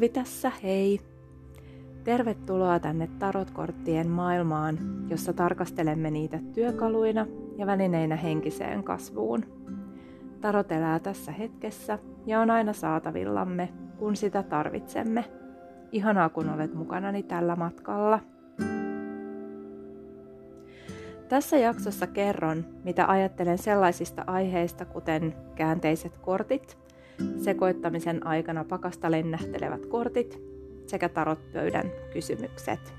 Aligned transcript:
Olvi 0.00 0.08
tässä, 0.08 0.52
hei! 0.62 1.00
Tervetuloa 2.04 2.78
tänne 2.78 3.08
tarotkorttien 3.18 4.08
maailmaan, 4.08 4.78
jossa 5.08 5.32
tarkastelemme 5.32 6.10
niitä 6.10 6.38
työkaluina 6.54 7.26
ja 7.56 7.66
välineinä 7.66 8.16
henkiseen 8.16 8.84
kasvuun. 8.84 9.44
Tarot 10.40 10.72
elää 10.72 10.98
tässä 10.98 11.32
hetkessä 11.32 11.98
ja 12.26 12.40
on 12.40 12.50
aina 12.50 12.72
saatavillamme, 12.72 13.68
kun 13.98 14.16
sitä 14.16 14.42
tarvitsemme. 14.42 15.24
Ihanaa, 15.92 16.28
kun 16.28 16.50
olet 16.50 16.74
mukanani 16.74 17.22
tällä 17.22 17.56
matkalla. 17.56 18.20
Tässä 21.28 21.56
jaksossa 21.56 22.06
kerron, 22.06 22.64
mitä 22.84 23.06
ajattelen 23.06 23.58
sellaisista 23.58 24.24
aiheista 24.26 24.84
kuten 24.84 25.34
käänteiset 25.54 26.18
kortit, 26.18 26.79
sekoittamisen 27.36 28.26
aikana 28.26 28.64
pakasta 28.64 29.10
lennähtelevät 29.10 29.86
kortit 29.86 30.40
sekä 30.86 31.08
tarotpöydän 31.08 31.90
kysymykset. 32.12 32.94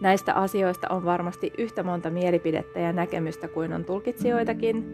Näistä 0.00 0.34
asioista 0.34 0.88
on 0.90 1.04
varmasti 1.04 1.52
yhtä 1.58 1.82
monta 1.82 2.10
mielipidettä 2.10 2.80
ja 2.80 2.92
näkemystä 2.92 3.48
kuin 3.48 3.72
on 3.72 3.84
tulkitsijoitakin, 3.84 4.84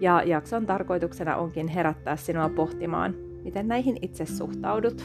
ja 0.00 0.22
jakson 0.22 0.66
tarkoituksena 0.66 1.36
onkin 1.36 1.68
herättää 1.68 2.16
sinua 2.16 2.48
pohtimaan, 2.48 3.14
miten 3.44 3.68
näihin 3.68 3.96
itse 4.02 4.26
suhtaudut. 4.26 5.04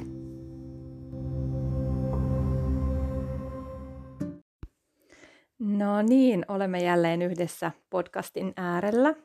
No 5.59 6.01
niin, 6.01 6.45
olemme 6.47 6.83
jälleen 6.83 7.21
yhdessä 7.21 7.71
podcastin 7.89 8.53
äärellä. 8.57 9.15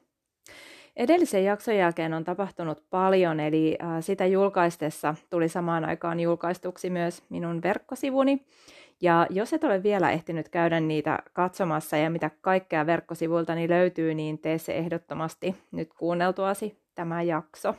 Edellisen 0.96 1.44
jakson 1.44 1.76
jälkeen 1.76 2.14
on 2.14 2.24
tapahtunut 2.24 2.82
paljon, 2.90 3.40
eli 3.40 3.78
sitä 4.00 4.26
julkaistessa 4.26 5.14
tuli 5.30 5.48
samaan 5.48 5.84
aikaan 5.84 6.20
julkaistuksi 6.20 6.90
myös 6.90 7.22
minun 7.28 7.62
verkkosivuni. 7.62 8.44
Ja 9.00 9.26
jos 9.30 9.52
et 9.52 9.64
ole 9.64 9.82
vielä 9.82 10.10
ehtinyt 10.10 10.48
käydä 10.48 10.80
niitä 10.80 11.18
katsomassa 11.32 11.96
ja 11.96 12.10
mitä 12.10 12.30
kaikkea 12.40 12.86
verkkosivuiltani 12.86 13.68
löytyy, 13.68 14.14
niin 14.14 14.38
tee 14.38 14.58
se 14.58 14.72
ehdottomasti 14.72 15.56
nyt 15.72 15.88
kuunneltuasi 15.98 16.78
tämä 16.94 17.22
jakso. 17.22 17.74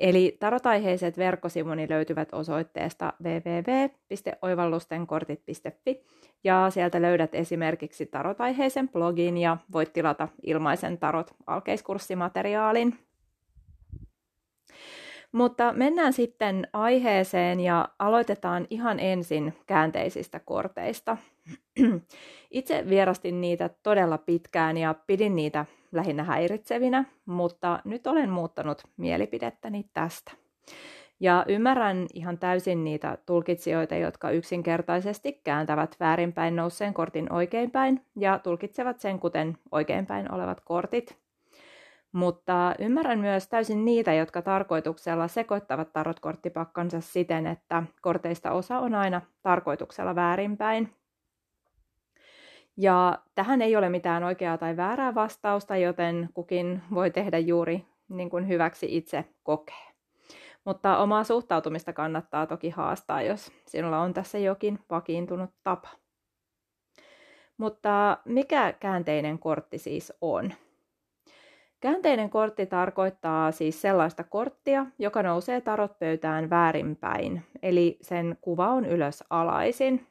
Eli 0.00 0.36
tarotaiheiset 0.40 1.18
verkkosivuni 1.18 1.86
löytyvät 1.88 2.28
osoitteesta 2.32 3.12
www.oivallustenkortit.fi 3.22 6.04
ja 6.44 6.66
sieltä 6.70 7.02
löydät 7.02 7.34
esimerkiksi 7.34 8.06
tarotaiheisen 8.06 8.88
blogin 8.88 9.38
ja 9.38 9.56
voit 9.72 9.92
tilata 9.92 10.28
ilmaisen 10.42 10.98
tarot 10.98 11.34
alkeiskurssimateriaalin. 11.46 12.98
Mutta 15.32 15.72
mennään 15.72 16.12
sitten 16.12 16.68
aiheeseen 16.72 17.60
ja 17.60 17.88
aloitetaan 17.98 18.66
ihan 18.70 19.00
ensin 19.00 19.54
käänteisistä 19.66 20.40
korteista. 20.40 21.16
Itse 22.50 22.84
vierastin 22.88 23.40
niitä 23.40 23.70
todella 23.82 24.18
pitkään 24.18 24.76
ja 24.76 24.94
pidin 25.06 25.36
niitä 25.36 25.66
lähinnä 25.92 26.24
häiritsevinä, 26.24 27.04
mutta 27.26 27.80
nyt 27.84 28.06
olen 28.06 28.30
muuttanut 28.30 28.82
mielipidettäni 28.96 29.84
tästä. 29.92 30.32
Ja 31.20 31.44
ymmärrän 31.48 32.06
ihan 32.14 32.38
täysin 32.38 32.84
niitä 32.84 33.18
tulkitsijoita, 33.26 33.94
jotka 33.94 34.30
yksinkertaisesti 34.30 35.32
kääntävät 35.44 35.96
väärinpäin 36.00 36.56
nousseen 36.56 36.94
kortin 36.94 37.32
oikeinpäin 37.32 38.06
ja 38.16 38.38
tulkitsevat 38.38 39.00
sen 39.00 39.18
kuten 39.18 39.58
oikeinpäin 39.72 40.32
olevat 40.32 40.60
kortit. 40.60 41.18
Mutta 42.12 42.74
ymmärrän 42.78 43.18
myös 43.18 43.48
täysin 43.48 43.84
niitä, 43.84 44.14
jotka 44.14 44.42
tarkoituksella 44.42 45.28
sekoittavat 45.28 45.92
tarotkorttipakkansa 45.92 47.00
siten, 47.00 47.46
että 47.46 47.82
korteista 48.00 48.50
osa 48.50 48.78
on 48.78 48.94
aina 48.94 49.20
tarkoituksella 49.42 50.14
väärinpäin. 50.14 50.99
Ja 52.80 53.18
tähän 53.34 53.62
ei 53.62 53.76
ole 53.76 53.88
mitään 53.88 54.24
oikeaa 54.24 54.58
tai 54.58 54.76
väärää 54.76 55.14
vastausta, 55.14 55.76
joten 55.76 56.28
kukin 56.34 56.82
voi 56.94 57.10
tehdä 57.10 57.38
juuri 57.38 57.86
niin 58.08 58.30
kuin 58.30 58.48
hyväksi 58.48 58.96
itse 58.96 59.24
kokee. 59.42 59.90
Mutta 60.64 60.98
omaa 60.98 61.24
suhtautumista 61.24 61.92
kannattaa 61.92 62.46
toki 62.46 62.70
haastaa, 62.70 63.22
jos 63.22 63.52
sinulla 63.66 63.98
on 63.98 64.14
tässä 64.14 64.38
jokin 64.38 64.78
vakiintunut 64.90 65.50
tapa. 65.62 65.88
Mutta 67.56 68.18
mikä 68.24 68.74
käänteinen 68.80 69.38
kortti 69.38 69.78
siis 69.78 70.12
on? 70.20 70.52
Käänteinen 71.80 72.30
kortti 72.30 72.66
tarkoittaa 72.66 73.52
siis 73.52 73.82
sellaista 73.82 74.24
korttia, 74.24 74.86
joka 74.98 75.22
nousee 75.22 75.60
tarotpöytään 75.60 76.50
väärinpäin, 76.50 77.42
eli 77.62 77.98
sen 78.00 78.36
kuva 78.40 78.68
on 78.68 78.84
ylös 78.84 79.24
alaisin. 79.30 80.06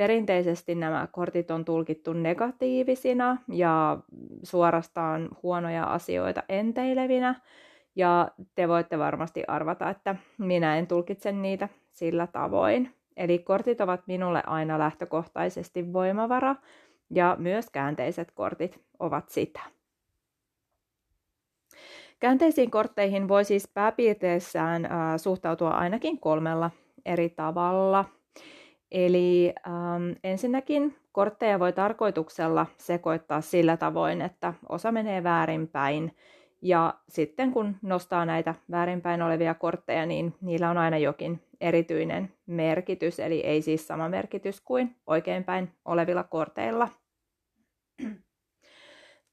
Perinteisesti 0.00 0.74
nämä 0.74 1.08
kortit 1.12 1.50
on 1.50 1.64
tulkittu 1.64 2.12
negatiivisina 2.12 3.36
ja 3.48 3.98
suorastaan 4.42 5.28
huonoja 5.42 5.84
asioita 5.84 6.42
enteilevinä, 6.48 7.40
ja 7.96 8.28
te 8.54 8.68
voitte 8.68 8.98
varmasti 8.98 9.42
arvata, 9.48 9.90
että 9.90 10.16
minä 10.38 10.78
en 10.78 10.86
tulkitse 10.86 11.32
niitä 11.32 11.68
sillä 11.90 12.26
tavoin. 12.26 12.94
Eli 13.16 13.38
kortit 13.38 13.80
ovat 13.80 14.00
minulle 14.06 14.42
aina 14.46 14.78
lähtökohtaisesti 14.78 15.92
voimavara, 15.92 16.56
ja 17.10 17.36
myös 17.38 17.70
käänteiset 17.70 18.30
kortit 18.30 18.80
ovat 18.98 19.28
sitä. 19.28 19.60
Käänteisiin 22.20 22.70
kortteihin 22.70 23.28
voi 23.28 23.44
siis 23.44 23.68
pääpiirteissään 23.74 24.84
äh, 24.84 24.90
suhtautua 25.16 25.70
ainakin 25.70 26.20
kolmella 26.20 26.70
eri 27.04 27.28
tavalla. 27.28 28.19
Eli 28.90 29.54
ähm, 29.66 30.12
ensinnäkin 30.24 30.96
kortteja 31.12 31.58
voi 31.58 31.72
tarkoituksella 31.72 32.66
sekoittaa 32.76 33.40
sillä 33.40 33.76
tavoin, 33.76 34.20
että 34.20 34.54
osa 34.68 34.92
menee 34.92 35.22
väärinpäin. 35.22 36.16
Ja 36.62 36.94
sitten 37.08 37.52
kun 37.52 37.76
nostaa 37.82 38.24
näitä 38.24 38.54
väärinpäin 38.70 39.22
olevia 39.22 39.54
kortteja, 39.54 40.06
niin 40.06 40.34
niillä 40.40 40.70
on 40.70 40.78
aina 40.78 40.98
jokin 40.98 41.40
erityinen 41.60 42.32
merkitys, 42.46 43.20
eli 43.20 43.40
ei 43.40 43.62
siis 43.62 43.86
sama 43.86 44.08
merkitys 44.08 44.60
kuin 44.60 44.96
oikeinpäin 45.06 45.72
olevilla 45.84 46.24
korteilla. 46.24 46.88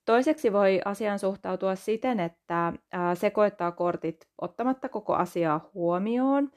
Toiseksi 0.06 0.54
voi 0.54 0.82
asiaan 0.86 1.20
suhtautua 1.20 1.76
siten, 1.76 2.20
että 2.20 2.74
sekoittaa 3.14 3.72
kortit 3.72 4.28
ottamatta 4.42 4.90
koko 4.90 5.14
asiaa 5.14 5.70
huomioon. 5.74 6.52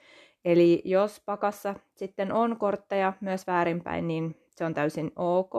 Eli 0.44 0.82
jos 0.84 1.22
pakassa 1.26 1.74
sitten 1.96 2.32
on 2.32 2.56
kortteja 2.56 3.12
myös 3.20 3.46
väärinpäin, 3.46 4.08
niin 4.08 4.36
se 4.50 4.64
on 4.64 4.74
täysin 4.74 5.12
ok. 5.16 5.52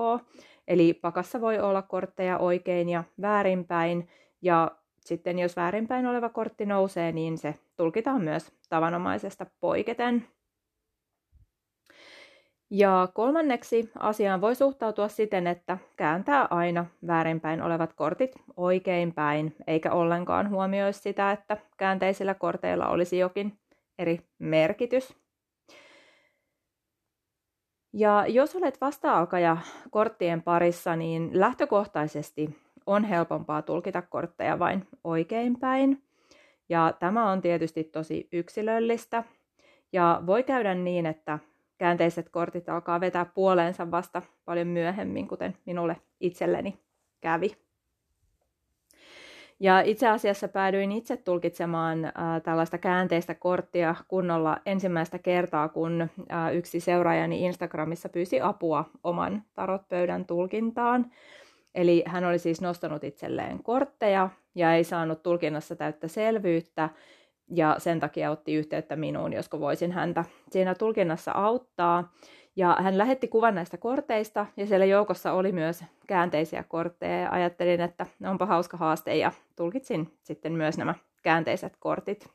Eli 0.68 0.94
pakassa 0.94 1.42
voi 1.42 1.60
olla 1.60 1.82
kortteja 1.82 2.38
oikein 2.38 2.90
ja 2.90 3.04
väärinpäin, 3.22 4.10
ja 4.42 4.72
sitten 5.00 5.40
jos 5.40 5.56
väärinpäin 5.56 6.08
oleva 6.08 6.30
kortti 6.30 6.66
nousee, 6.66 7.12
niin 7.12 7.38
se 7.38 7.56
tulkitaan 7.78 8.22
myös 8.22 8.52
tavanomaisesta 8.70 9.46
poiketen. 9.60 10.28
Ja 12.70 13.08
kolmanneksi 13.14 13.92
asiaan 14.00 14.42
voi 14.42 14.56
suhtautua 14.56 15.08
siten, 15.08 15.48
että 15.48 15.78
kääntää 15.98 16.48
aina 16.50 16.86
väärinpäin 17.08 17.62
olevat 17.62 17.94
kortit 17.94 18.32
oikeinpäin, 18.58 19.56
eikä 19.68 19.92
ollenkaan 19.92 20.50
huomioi 20.50 20.94
sitä, 20.94 21.32
että 21.32 21.58
käänteisillä 21.78 22.34
korteilla 22.34 22.88
olisi 22.88 23.18
jokin 23.18 23.61
eri 24.02 24.20
merkitys. 24.40 25.16
Ja 27.94 28.26
jos 28.28 28.56
olet 28.56 28.82
vasta-alkaja 28.82 29.58
korttien 29.92 30.42
parissa, 30.42 30.96
niin 30.96 31.30
lähtökohtaisesti 31.34 32.58
on 32.86 33.04
helpompaa 33.04 33.62
tulkita 33.62 34.02
kortteja 34.02 34.60
vain 34.60 34.88
oikeinpäin. 35.04 36.04
Ja 36.70 36.94
tämä 37.00 37.32
on 37.32 37.42
tietysti 37.42 37.84
tosi 37.84 38.28
yksilöllistä. 38.32 39.24
Ja 39.94 40.24
voi 40.26 40.44
käydä 40.44 40.76
niin, 40.76 41.06
että 41.06 41.40
käänteiset 41.78 42.30
kortit 42.30 42.70
alkaa 42.70 43.00
vetää 43.00 43.26
puoleensa 43.26 43.92
vasta 43.92 44.22
paljon 44.46 44.68
myöhemmin, 44.68 45.28
kuten 45.28 45.58
minulle 45.66 45.96
itselleni 46.20 46.80
kävi. 47.22 47.58
Ja 49.62 49.82
itse 49.82 50.08
asiassa 50.08 50.48
päädyin 50.48 50.92
itse 50.92 51.18
tulkitsemaan 51.18 52.06
äh, 52.06 52.12
tällaista 52.44 52.78
käänteistä 52.78 53.36
korttia 53.36 53.96
kunnolla 54.08 54.58
ensimmäistä 54.66 55.20
kertaa, 55.20 55.70
kun 55.70 56.02
äh, 56.02 56.56
yksi 56.56 56.80
seuraajani 56.80 57.46
Instagramissa 57.46 58.10
pyysi 58.10 58.42
apua 58.42 58.86
oman 59.04 59.44
tarotpöydän 59.54 60.26
tulkintaan. 60.26 61.12
Eli 61.76 62.04
hän 62.08 62.26
oli 62.26 62.40
siis 62.40 62.62
nostanut 62.62 63.04
itselleen 63.04 63.64
kortteja 63.64 64.30
ja 64.56 64.76
ei 64.76 64.84
saanut 64.84 65.24
tulkinnassa 65.24 65.76
täyttä 65.76 66.08
selvyyttä, 66.08 66.90
ja 67.54 67.76
sen 67.78 68.00
takia 68.00 68.32
otti 68.32 68.54
yhteyttä 68.54 68.96
minuun, 68.96 69.34
josko 69.34 69.60
voisin 69.60 69.92
häntä 69.92 70.26
siinä 70.50 70.76
tulkinnassa 70.76 71.32
auttaa. 71.32 72.14
Ja 72.56 72.78
hän 72.80 72.98
lähetti 72.98 73.28
kuvan 73.28 73.56
näistä 73.56 73.78
korteista 73.78 74.46
ja 74.58 74.68
siellä 74.68 74.86
joukossa 74.86 75.34
oli 75.34 75.52
myös 75.52 75.84
käänteisiä 76.08 76.64
kortteja 76.64 77.20
ja 77.20 77.32
ajattelin, 77.32 77.82
että 77.82 78.06
onpa 78.26 78.46
hauska 78.46 78.78
haaste 78.78 79.16
ja 79.16 79.32
tulkitsin 79.56 80.18
sitten 80.24 80.54
myös 80.54 80.78
nämä 80.78 80.96
käänteiset 81.24 81.74
kortit. 81.80 82.30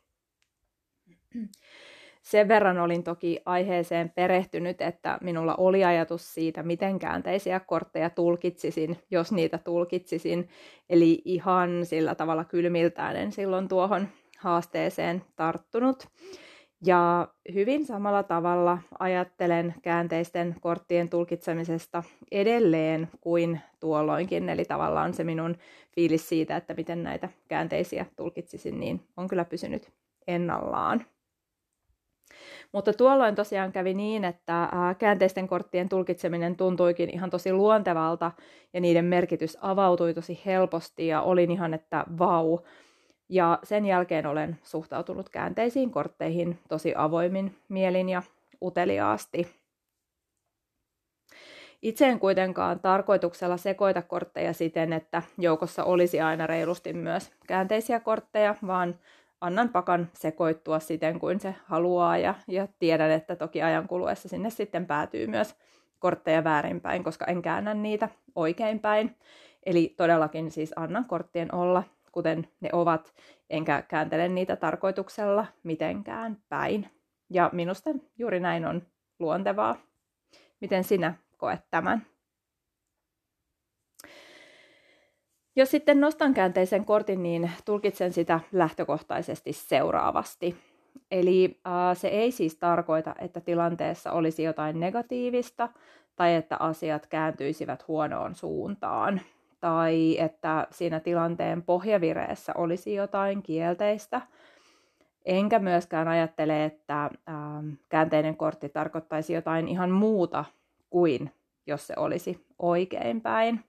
Sen 2.22 2.48
verran 2.48 2.78
olin 2.78 3.04
toki 3.04 3.40
aiheeseen 3.44 4.10
perehtynyt, 4.10 4.80
että 4.80 5.18
minulla 5.20 5.54
oli 5.54 5.84
ajatus 5.84 6.34
siitä, 6.34 6.62
miten 6.62 6.98
käänteisiä 6.98 7.60
kortteja 7.60 8.10
tulkitsisin, 8.10 8.98
jos 9.10 9.32
niitä 9.32 9.58
tulkitsisin. 9.58 10.48
Eli 10.90 11.22
ihan 11.24 11.86
sillä 11.86 12.14
tavalla 12.14 12.44
kylmiltään 12.44 13.16
en 13.16 13.32
silloin 13.32 13.68
tuohon 13.68 14.08
haasteeseen 14.38 15.22
tarttunut. 15.36 16.08
Ja 16.87 17.29
hyvin 17.55 17.87
samalla 17.87 18.23
tavalla 18.23 18.79
ajattelen 18.99 19.75
käänteisten 19.83 20.56
korttien 20.61 21.09
tulkitsemisesta 21.09 22.03
edelleen 22.33 23.09
kuin 23.21 23.61
tuolloinkin. 23.81 24.49
Eli 24.49 24.65
tavallaan 24.65 25.15
se 25.15 25.25
minun 25.25 25.56
fiilis 25.94 26.29
siitä, 26.29 26.56
että 26.56 26.75
miten 26.75 27.03
näitä 27.03 27.29
käänteisiä 27.49 28.06
tulkitsisin, 28.17 28.81
niin 28.81 29.00
on 29.17 29.29
kyllä 29.29 29.44
pysynyt 29.44 29.93
ennallaan. 30.27 31.06
Mutta 32.73 32.93
tuolloin 32.93 33.35
tosiaan 33.35 33.73
kävi 33.73 33.94
niin, 33.94 34.25
että 34.25 34.69
käänteisten 34.99 35.49
korttien 35.49 35.88
tulkitseminen 35.88 36.56
tuntuikin 36.56 37.11
ihan 37.11 37.31
tosi 37.31 37.53
luontevalta 37.53 38.33
ja 38.73 38.81
niiden 38.81 39.05
merkitys 39.05 39.59
avautui 39.61 40.15
tosi 40.15 40.41
helposti 40.47 41.06
ja 41.06 41.23
olin 41.23 41.50
ihan, 41.50 41.75
että 41.75 42.05
vau. 42.19 42.59
Ja 43.28 43.58
sen 43.62 43.87
jälkeen 43.87 44.26
olen 44.26 44.58
suhtautunut 44.62 45.28
käänteisiin 45.28 45.90
kortteihin 45.90 46.58
tosi 46.69 46.94
avoimin 46.96 47.56
mielin 47.69 48.08
ja 48.08 48.23
uteliaasti. 48.62 49.56
Itse 51.82 52.08
en 52.08 52.20
kuitenkaan 52.20 52.81
tarkoituksella 52.81 53.56
sekoita 53.56 54.02
kortteja 54.02 54.52
siten, 54.52 54.93
että 54.93 55.23
joukossa 55.38 55.84
olisi 55.84 56.20
aina 56.20 56.46
reilusti 56.46 56.93
myös 56.93 57.32
käänteisiä 57.46 58.00
kortteja, 58.00 58.55
vaan 58.67 58.99
annan 59.40 59.69
pakan 59.69 60.11
sekoittua 60.12 60.81
siten 60.81 61.20
kuin 61.20 61.40
se 61.40 61.55
haluaa 61.64 62.19
ja, 62.19 62.34
ja 62.49 62.69
tiedän, 62.78 63.11
että 63.11 63.37
toki 63.37 63.62
ajan 63.62 63.88
kuluessa 63.88 64.28
sinne 64.28 64.50
sitten 64.50 64.87
päätyy 64.87 65.26
myös 65.26 65.55
kortteja 65.99 66.44
väärinpäin, 66.44 67.05
koska 67.05 67.25
en 67.25 67.43
käännä 67.43 67.75
niitä 67.75 68.08
oikeinpäin. 68.34 69.17
Eli 69.67 69.94
todellakin 69.96 70.50
siis 70.50 70.73
annan 70.76 71.05
korttien 71.05 71.55
olla, 71.55 71.82
kuten 72.16 72.48
ne 72.60 72.68
ovat, 72.72 73.14
enkä 73.50 73.82
kääntele 73.82 74.28
niitä 74.28 74.56
tarkoituksella 74.56 75.46
mitenkään 75.62 76.38
päin. 76.48 76.90
Ja 77.30 77.50
minusta 77.52 77.90
juuri 78.18 78.40
näin 78.40 78.66
on 78.66 78.82
luontevaa. 79.18 79.76
Miten 80.60 80.84
sinä 80.84 81.14
koet 81.36 81.60
tämän? 81.70 82.06
Jos 85.56 85.70
sitten 85.70 86.00
nostan 86.00 86.34
käänteisen 86.34 86.84
kortin, 86.84 87.22
niin 87.22 87.50
tulkitsen 87.64 88.12
sitä 88.12 88.40
lähtökohtaisesti 88.52 89.52
seuraavasti. 89.52 90.56
Eli 91.10 91.60
äh, 91.66 91.96
se 91.96 92.08
ei 92.08 92.32
siis 92.32 92.56
tarkoita, 92.58 93.14
että 93.18 93.40
tilanteessa 93.40 94.12
olisi 94.12 94.42
jotain 94.42 94.80
negatiivista 94.80 95.68
tai 96.16 96.34
että 96.34 96.56
asiat 96.60 97.06
kääntyisivät 97.06 97.88
huonoon 97.88 98.34
suuntaan 98.34 99.20
tai 99.61 100.17
että 100.20 100.67
siinä 100.70 101.00
tilanteen 101.00 101.62
pohjavireessä 101.62 102.53
olisi 102.56 102.94
jotain 102.94 103.43
kielteistä. 103.43 104.20
Enkä 105.25 105.58
myöskään 105.58 106.08
ajattele, 106.08 106.64
että 106.64 107.05
äh, 107.05 107.11
käänteinen 107.88 108.37
kortti 108.37 108.69
tarkoittaisi 108.69 109.32
jotain 109.32 109.69
ihan 109.69 109.91
muuta 109.91 110.44
kuin 110.91 111.31
jos 111.67 111.87
se 111.87 111.94
olisi 111.97 112.47
oikeinpäin. 112.58 113.64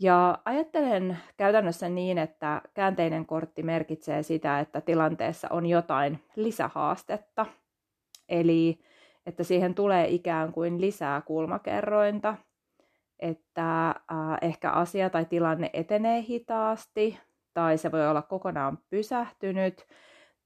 Ja 0.00 0.38
ajattelen 0.44 1.18
käytännössä 1.36 1.88
niin, 1.88 2.18
että 2.18 2.62
käänteinen 2.74 3.26
kortti 3.26 3.62
merkitsee 3.62 4.22
sitä, 4.22 4.60
että 4.60 4.80
tilanteessa 4.80 5.48
on 5.50 5.66
jotain 5.66 6.24
lisähaastetta. 6.36 7.46
Eli 8.28 8.78
että 9.26 9.44
siihen 9.44 9.74
tulee 9.74 10.08
ikään 10.08 10.52
kuin 10.52 10.80
lisää 10.80 11.20
kulmakerrointa, 11.20 12.36
että 13.20 13.94
ehkä 14.42 14.70
asia 14.70 15.10
tai 15.10 15.24
tilanne 15.24 15.70
etenee 15.72 16.22
hitaasti, 16.22 17.18
tai 17.54 17.78
se 17.78 17.92
voi 17.92 18.08
olla 18.08 18.22
kokonaan 18.22 18.78
pysähtynyt, 18.90 19.86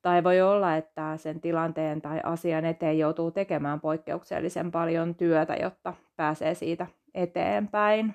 tai 0.03 0.25
voi 0.25 0.41
olla, 0.41 0.77
että 0.77 1.17
sen 1.17 1.41
tilanteen 1.41 2.03
tai 2.03 2.21
asian 2.23 2.65
eteen 2.65 2.99
joutuu 2.99 3.31
tekemään 3.31 3.81
poikkeuksellisen 3.81 4.71
paljon 4.71 5.15
työtä, 5.15 5.55
jotta 5.55 5.95
pääsee 6.17 6.55
siitä 6.55 6.87
eteenpäin. 7.15 8.15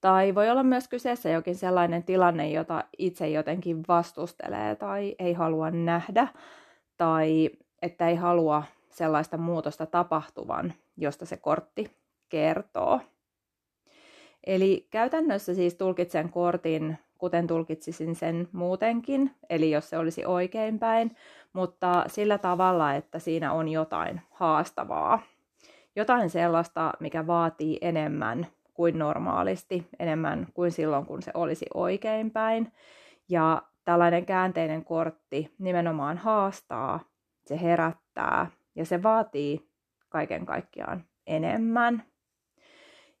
Tai 0.00 0.34
voi 0.34 0.50
olla 0.50 0.62
myös 0.62 0.88
kyseessä 0.88 1.28
jokin 1.28 1.54
sellainen 1.54 2.02
tilanne, 2.04 2.50
jota 2.50 2.84
itse 2.98 3.28
jotenkin 3.28 3.84
vastustelee 3.88 4.76
tai 4.76 5.14
ei 5.18 5.32
halua 5.32 5.70
nähdä, 5.70 6.28
tai 6.96 7.50
että 7.82 8.08
ei 8.08 8.16
halua 8.16 8.62
sellaista 8.90 9.36
muutosta 9.36 9.86
tapahtuvan, 9.86 10.74
josta 10.96 11.26
se 11.26 11.36
kortti 11.36 11.98
kertoo. 12.28 13.00
Eli 14.46 14.86
käytännössä 14.90 15.54
siis 15.54 15.74
tulkitsen 15.74 16.30
kortin, 16.30 16.98
kuten 17.18 17.46
tulkitsisin 17.46 18.14
sen 18.14 18.48
muutenkin, 18.52 19.30
eli 19.50 19.70
jos 19.70 19.90
se 19.90 19.98
olisi 19.98 20.24
oikeinpäin, 20.24 21.16
mutta 21.52 22.04
sillä 22.06 22.38
tavalla, 22.38 22.94
että 22.94 23.18
siinä 23.18 23.52
on 23.52 23.68
jotain 23.68 24.20
haastavaa. 24.30 25.22
Jotain 25.96 26.30
sellaista, 26.30 26.92
mikä 27.00 27.26
vaatii 27.26 27.78
enemmän 27.80 28.46
kuin 28.74 28.98
normaalisti, 28.98 29.88
enemmän 29.98 30.46
kuin 30.54 30.72
silloin, 30.72 31.06
kun 31.06 31.22
se 31.22 31.30
olisi 31.34 31.66
oikeinpäin. 31.74 32.72
Ja 33.28 33.62
tällainen 33.84 34.26
käänteinen 34.26 34.84
kortti 34.84 35.54
nimenomaan 35.58 36.18
haastaa, 36.18 37.00
se 37.46 37.60
herättää 37.62 38.50
ja 38.74 38.84
se 38.84 39.02
vaatii 39.02 39.68
kaiken 40.08 40.46
kaikkiaan 40.46 41.04
enemmän. 41.26 42.02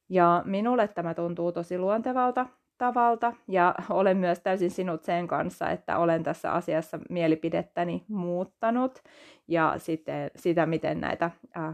Ja 0.08 0.42
minulle 0.44 0.88
tämä 0.88 1.14
tuntuu 1.14 1.52
tosi 1.52 1.78
luontevalta 1.78 2.46
tavalta 2.78 3.32
ja 3.48 3.74
olen 3.90 4.16
myös 4.16 4.40
täysin 4.40 4.70
sinut 4.70 5.04
sen 5.04 5.28
kanssa, 5.28 5.70
että 5.70 5.98
olen 5.98 6.22
tässä 6.22 6.52
asiassa 6.52 6.98
mielipidettäni 7.10 8.04
muuttanut 8.08 9.02
ja 9.48 9.74
sitten 9.76 10.30
sitä, 10.36 10.66
miten 10.66 11.00
näitä 11.00 11.30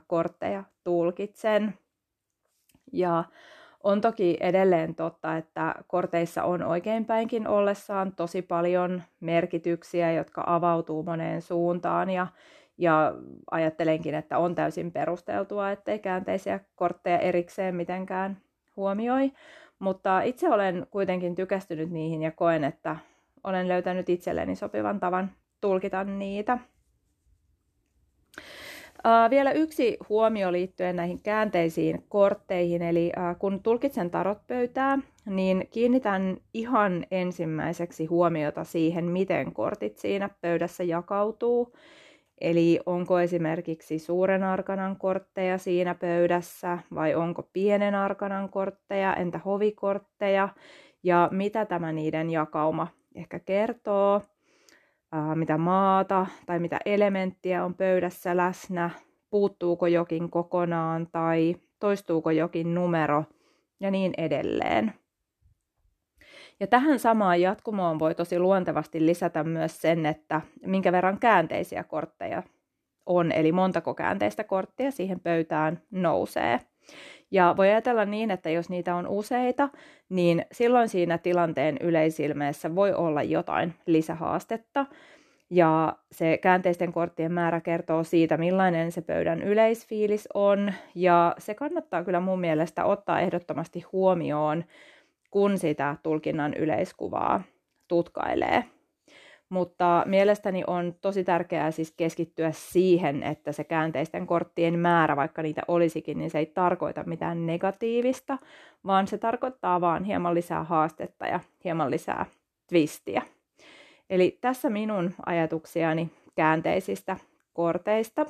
kortteja 0.07 0.65
tulkitsen. 0.85 1.75
Ja 2.93 3.25
on 3.85 4.01
toki 4.01 4.37
edelleen 4.41 4.95
totta, 4.95 5.37
että 5.37 5.75
korteissa 5.87 6.45
on 6.45 6.63
oikeinpäinkin 6.63 7.49
ollessaan 7.49 8.13
tosi 8.13 8.43
paljon 8.43 9.03
merkityksiä, 9.21 10.13
jotka 10.13 10.45
avautuu 10.47 11.03
moneen 11.03 11.43
suuntaan 11.43 12.11
ja, 12.11 12.27
ja 12.79 13.15
ajattelenkin, 13.51 14.15
että 14.15 14.39
on 14.39 14.55
täysin 14.55 14.93
perusteltua, 14.93 15.71
ettei 15.71 15.99
käänteisiä 15.99 16.61
kortteja 16.75 17.19
erikseen 17.19 17.75
mitenkään 17.75 18.39
huomioi. 18.77 19.33
Mutta 19.79 20.23
itse 20.23 20.49
olen 20.51 20.87
kuitenkin 20.91 21.35
tykästynyt 21.35 21.91
niihin 21.91 22.23
ja 22.23 22.31
koen, 22.31 22.65
että 22.65 22.97
olen 23.45 23.69
löytänyt 23.69 24.09
itselleni 24.09 24.57
sopivan 24.57 25.01
tavan 25.01 25.31
tulkita 25.61 26.05
niitä. 26.05 26.59
Uh, 29.07 29.31
vielä 29.31 29.53
yksi 29.53 29.99
huomio 30.09 30.53
liittyen 30.53 30.97
näihin 30.97 31.23
käänteisiin 31.23 32.05
kortteihin, 32.09 32.83
eli 32.83 33.13
uh, 33.17 33.39
kun 33.39 33.63
tulkitsen 33.63 34.11
tarotpöytää, 34.11 34.99
niin 35.27 35.69
kiinnitän 35.71 36.37
ihan 36.55 37.07
ensimmäiseksi 37.11 38.07
huomiota 38.07 38.65
siihen, 38.65 39.05
miten 39.05 39.53
kortit 39.53 39.99
siinä 39.99 40.31
pöydässä 40.41 40.85
jakautuu. 40.85 41.73
Eli 42.41 42.81
onko 42.87 43.21
esimerkiksi 43.21 43.99
suuren 43.99 44.43
arkanan 44.43 44.97
kortteja 44.97 45.59
siinä 45.59 45.95
pöydässä 45.95 46.79
vai 46.95 47.15
onko 47.15 47.43
pienen 47.53 47.95
arkanan 47.95 48.49
kortteja, 48.49 49.15
entä 49.15 49.39
hovikortteja? 49.39 50.49
Ja 51.03 51.29
mitä 51.33 51.65
tämä 51.65 51.93
niiden 51.93 52.31
jakauma 52.31 52.89
ehkä 53.15 53.39
kertoo? 53.39 54.23
Mitä 55.35 55.59
maata 55.59 56.27
tai 56.47 56.59
mitä 56.59 56.79
elementtiä 56.85 57.65
on 57.65 57.75
pöydässä 57.75 58.37
läsnä, 58.37 58.91
puuttuuko 59.31 59.87
jokin 59.87 60.31
kokonaan 60.31 61.07
tai 61.13 61.57
toistuuko 61.79 62.31
jokin 62.31 62.75
numero? 62.75 63.25
Ja 63.81 63.91
niin 63.91 64.15
edelleen. 64.19 64.93
Ja 66.61 66.67
tähän 66.67 66.99
samaan 66.99 67.41
jatkumoon 67.41 67.99
voi 67.99 68.15
tosi 68.15 68.39
luontevasti 68.39 69.07
lisätä 69.07 69.45
myös 69.45 69.81
sen, 69.81 70.07
että 70.07 70.41
minkä 70.67 70.93
verran 70.93 71.19
käänteisiä 71.19 71.85
kortteja 71.85 72.43
on, 73.07 73.33
eli 73.33 73.53
montako 73.53 73.95
käänteistä 73.95 74.45
korttia 74.45 74.91
siihen 74.91 75.21
pöytään 75.21 75.81
nousee. 75.91 76.61
Ja 77.31 77.55
voi 77.57 77.69
ajatella 77.69 78.05
niin, 78.05 78.31
että 78.31 78.51
jos 78.51 78.71
niitä 78.71 78.95
on 78.95 79.09
useita, 79.09 79.69
niin 80.09 80.47
silloin 80.53 80.89
siinä 80.89 81.19
tilanteen 81.19 81.77
yleisilmeessä 81.81 82.75
voi 82.75 82.95
olla 82.95 83.23
jotain 83.23 83.75
lisähaastetta. 83.87 84.87
Ja 85.51 85.97
se 86.13 86.39
käänteisten 86.43 86.93
korttien 86.93 87.33
määrä 87.33 87.61
kertoo 87.61 88.05
siitä, 88.05 88.37
millainen 88.37 88.93
se 88.93 89.01
pöydän 89.01 89.43
yleisfiilis 89.43 90.29
on. 90.35 90.73
Ja 90.95 91.35
se 91.39 91.55
kannattaa 91.55 92.05
kyllä 92.05 92.21
mun 92.21 92.41
mielestä 92.41 92.85
ottaa 92.85 93.21
ehdottomasti 93.21 93.85
huomioon, 93.93 94.65
kun 95.35 95.59
sitä 95.59 95.97
tulkinnan 96.03 96.55
yleiskuvaa 96.55 97.43
tutkailee. 97.89 98.65
mutta 99.49 100.03
mielestäni 100.07 100.65
on 100.67 100.95
tosi 101.01 101.25
tärkeää 101.25 101.71
siis 101.71 101.95
keskittyä 101.97 102.53
siihen, 102.53 103.23
että 103.23 103.53
se 103.53 103.65
käänteisten 103.65 104.27
korttien 104.27 104.79
määrä, 104.79 105.17
vaikka 105.17 105.43
niitä 105.43 105.63
olisikin, 105.69 106.19
niin 106.19 106.31
se 106.31 106.39
ei 106.39 106.47
tarkoita 106.47 107.05
mitään 107.07 107.47
negatiivista, 107.47 108.39
vaan 108.87 109.07
se 109.07 109.19
tarkoittaa 109.19 109.81
vaan 109.81 110.05
hieman 110.05 110.35
lisää 110.35 110.65
haastetta 110.65 111.27
ja 111.27 111.41
hieman 111.65 111.91
lisää 111.91 112.27
twistiä. 112.69 113.23
Eli 114.11 114.39
tässä 114.41 114.71
minun 114.71 115.15
ajatuksiani 115.27 116.11
käänteisistä 116.35 117.17
korteista. 117.53 118.27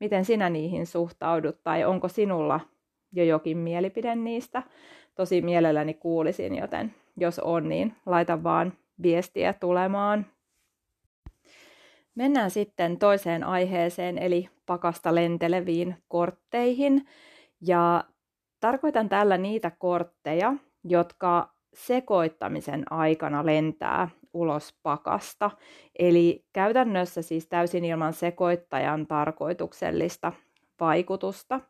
Miten 0.00 0.24
sinä 0.24 0.50
niihin 0.50 0.86
suhtaudut 0.86 1.62
tai 1.62 1.84
onko 1.84 2.08
sinulla 2.08 2.60
jo 3.12 3.24
jokin 3.24 3.58
mielipide 3.58 4.14
niistä? 4.14 4.62
Tosi 5.16 5.42
mielelläni 5.42 5.94
kuulisin, 5.94 6.56
joten 6.56 6.94
jos 7.16 7.38
on, 7.38 7.68
niin 7.68 7.96
laita 8.06 8.42
vaan 8.42 8.72
viestiä 9.02 9.52
tulemaan. 9.52 10.26
Mennään 12.14 12.50
sitten 12.50 12.98
toiseen 12.98 13.44
aiheeseen, 13.44 14.18
eli 14.18 14.48
pakasta 14.66 15.14
lenteleviin 15.14 15.96
kortteihin. 16.08 17.06
Ja 17.60 18.04
tarkoitan 18.60 19.08
tällä 19.08 19.38
niitä 19.38 19.70
kortteja, 19.70 20.54
jotka 20.84 21.50
sekoittamisen 21.74 22.92
aikana 22.92 23.46
lentää 23.46 24.08
ulos 24.32 24.74
pakasta. 24.82 25.50
Eli 25.98 26.44
käytännössä 26.52 27.22
siis 27.22 27.46
täysin 27.46 27.84
ilman 27.84 28.12
sekoittajan 28.12 29.06
tarkoituksellista 29.06 30.32
vaikutusta. 30.80 31.60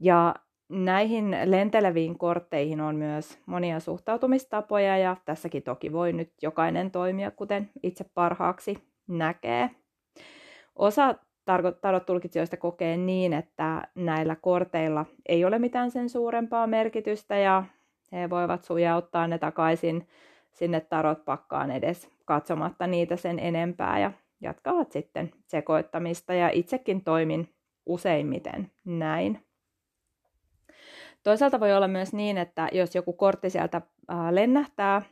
Ja 0.00 0.34
näihin 0.68 1.36
lenteleviin 1.44 2.18
kortteihin 2.18 2.80
on 2.80 2.96
myös 2.96 3.38
monia 3.46 3.80
suhtautumistapoja 3.80 4.98
ja 4.98 5.16
tässäkin 5.24 5.62
toki 5.62 5.92
voi 5.92 6.12
nyt 6.12 6.32
jokainen 6.42 6.90
toimia 6.90 7.30
kuten 7.30 7.70
itse 7.82 8.04
parhaaksi 8.14 8.78
näkee. 9.08 9.70
Osa 10.76 11.14
tarot-tulkitsijoista 11.80 12.56
kokee 12.56 12.96
niin, 12.96 13.32
että 13.32 13.88
näillä 13.94 14.36
korteilla 14.36 15.06
ei 15.26 15.44
ole 15.44 15.58
mitään 15.58 15.90
sen 15.90 16.08
suurempaa 16.08 16.66
merkitystä 16.66 17.36
ja 17.36 17.64
he 18.12 18.30
voivat 18.30 18.64
sujauttaa 18.64 19.26
ne 19.26 19.38
takaisin 19.38 20.08
sinne 20.52 20.80
tarot-pakkaan 20.80 21.70
edes 21.70 22.08
katsomatta 22.24 22.86
niitä 22.86 23.16
sen 23.16 23.38
enempää 23.38 23.98
ja 23.98 24.12
jatkavat 24.40 24.92
sitten 24.92 25.30
sekoittamista 25.46 26.34
ja 26.34 26.50
itsekin 26.52 27.04
toimin 27.04 27.48
useimmiten 27.86 28.70
näin. 28.84 29.47
Toisaalta 31.28 31.60
voi 31.60 31.74
olla 31.74 31.88
myös 31.88 32.12
niin, 32.12 32.38
että 32.38 32.68
jos 32.72 32.94
joku 32.94 33.12
kortti 33.12 33.50
sieltä 33.50 33.82
lennähtää 34.30 35.02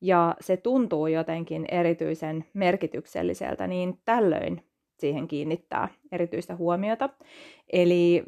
ja 0.00 0.34
se 0.40 0.56
tuntuu 0.56 1.06
jotenkin 1.06 1.64
erityisen 1.70 2.44
merkitykselliseltä, 2.54 3.66
niin 3.66 3.98
tällöin 4.04 4.64
siihen 4.98 5.28
kiinnittää 5.28 5.88
erityistä 6.12 6.56
huomiota. 6.56 7.08
Eli 7.72 8.22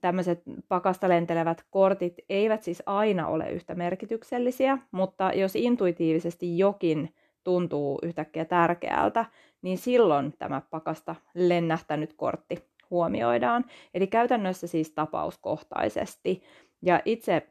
tämmöiset 0.00 0.42
pakasta 0.68 1.08
lentelevät 1.08 1.64
kortit 1.70 2.14
eivät 2.28 2.62
siis 2.62 2.82
aina 2.86 3.26
ole 3.28 3.50
yhtä 3.50 3.74
merkityksellisiä, 3.74 4.78
mutta 4.90 5.32
jos 5.32 5.56
intuitiivisesti 5.56 6.58
jokin 6.58 7.14
tuntuu 7.44 7.98
yhtäkkiä 8.02 8.44
tärkeältä, 8.44 9.24
niin 9.62 9.78
silloin 9.78 10.34
tämä 10.38 10.62
pakasta 10.70 11.14
lennähtänyt 11.34 12.12
kortti 12.12 12.71
huomioidaan. 12.92 13.64
Eli 13.94 14.06
käytännössä 14.06 14.66
siis 14.66 14.90
tapauskohtaisesti. 14.90 16.42
Ja 16.82 17.00
itse 17.04 17.46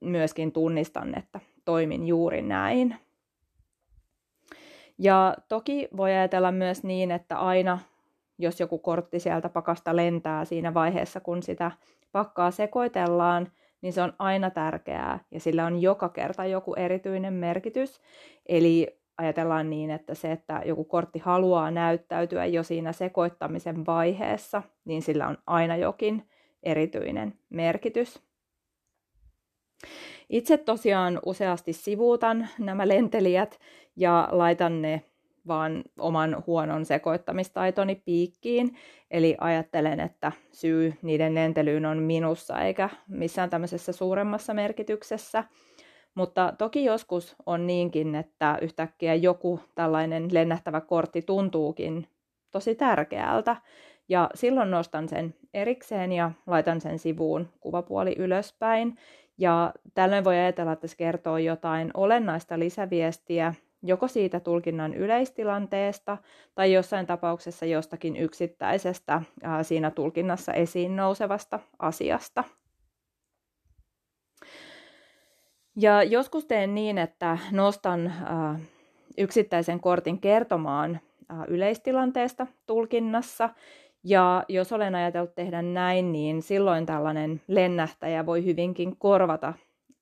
myöskin 0.00 0.52
tunnistan, 0.52 1.18
että 1.18 1.40
toimin 1.64 2.06
juuri 2.06 2.42
näin. 2.42 2.96
Ja 4.98 5.34
toki 5.48 5.88
voi 5.96 6.10
ajatella 6.10 6.52
myös 6.52 6.82
niin, 6.82 7.10
että 7.10 7.38
aina 7.38 7.78
jos 8.38 8.60
joku 8.60 8.78
kortti 8.78 9.20
sieltä 9.20 9.48
pakasta 9.48 9.96
lentää 9.96 10.44
siinä 10.44 10.74
vaiheessa, 10.74 11.20
kun 11.20 11.42
sitä 11.42 11.70
pakkaa 12.12 12.50
sekoitellaan, 12.50 13.52
niin 13.80 13.92
se 13.92 14.02
on 14.02 14.12
aina 14.18 14.50
tärkeää 14.50 15.24
ja 15.30 15.40
sillä 15.40 15.66
on 15.66 15.82
joka 15.82 16.08
kerta 16.08 16.44
joku 16.44 16.74
erityinen 16.74 17.32
merkitys. 17.32 18.00
Eli 18.46 18.97
ajatellaan 19.18 19.70
niin, 19.70 19.90
että 19.90 20.14
se, 20.14 20.32
että 20.32 20.62
joku 20.64 20.84
kortti 20.84 21.18
haluaa 21.18 21.70
näyttäytyä 21.70 22.46
jo 22.46 22.62
siinä 22.62 22.92
sekoittamisen 22.92 23.86
vaiheessa, 23.86 24.62
niin 24.84 25.02
sillä 25.02 25.26
on 25.28 25.38
aina 25.46 25.76
jokin 25.76 26.28
erityinen 26.62 27.34
merkitys. 27.50 28.22
Itse 30.28 30.56
tosiaan 30.56 31.20
useasti 31.26 31.72
sivuutan 31.72 32.48
nämä 32.58 32.88
lentelijät 32.88 33.58
ja 33.96 34.28
laitan 34.30 34.82
ne 34.82 35.02
vaan 35.46 35.84
oman 35.98 36.42
huonon 36.46 36.84
sekoittamistaitoni 36.84 37.94
piikkiin. 37.94 38.76
Eli 39.10 39.36
ajattelen, 39.40 40.00
että 40.00 40.32
syy 40.52 40.94
niiden 41.02 41.34
lentelyyn 41.34 41.86
on 41.86 41.98
minussa 41.98 42.60
eikä 42.60 42.90
missään 43.08 43.50
tämmöisessä 43.50 43.92
suuremmassa 43.92 44.54
merkityksessä. 44.54 45.44
Mutta 46.18 46.52
toki 46.58 46.84
joskus 46.84 47.36
on 47.46 47.66
niinkin, 47.66 48.14
että 48.14 48.58
yhtäkkiä 48.62 49.14
joku 49.14 49.60
tällainen 49.74 50.28
lennähtävä 50.34 50.80
kortti 50.80 51.22
tuntuukin 51.22 52.06
tosi 52.50 52.74
tärkeältä. 52.74 53.56
Ja 54.08 54.30
silloin 54.34 54.70
nostan 54.70 55.08
sen 55.08 55.34
erikseen 55.54 56.12
ja 56.12 56.30
laitan 56.46 56.80
sen 56.80 56.98
sivuun 56.98 57.48
kuvapuoli 57.60 58.14
ylöspäin. 58.18 58.96
Ja 59.38 59.72
tällöin 59.94 60.24
voi 60.24 60.36
ajatella, 60.36 60.72
että 60.72 60.86
se 60.86 60.96
kertoo 60.96 61.38
jotain 61.38 61.90
olennaista 61.94 62.58
lisäviestiä 62.58 63.54
joko 63.82 64.08
siitä 64.08 64.40
tulkinnan 64.40 64.94
yleistilanteesta 64.94 66.18
tai 66.54 66.72
jossain 66.72 67.06
tapauksessa 67.06 67.66
jostakin 67.66 68.16
yksittäisestä 68.16 69.22
siinä 69.62 69.90
tulkinnassa 69.90 70.52
esiin 70.52 70.96
nousevasta 70.96 71.58
asiasta. 71.78 72.44
Ja 75.80 76.02
joskus 76.02 76.44
teen 76.44 76.74
niin, 76.74 76.98
että 76.98 77.38
nostan 77.52 78.12
yksittäisen 79.18 79.80
kortin 79.80 80.20
kertomaan 80.20 81.00
yleistilanteesta 81.48 82.46
tulkinnassa. 82.66 83.50
Ja 84.04 84.44
jos 84.48 84.72
olen 84.72 84.94
ajatellut 84.94 85.34
tehdä 85.34 85.62
näin, 85.62 86.12
niin 86.12 86.42
silloin 86.42 86.86
tällainen 86.86 87.40
lennähtäjä 87.48 88.26
voi 88.26 88.44
hyvinkin 88.44 88.96
korvata 88.96 89.54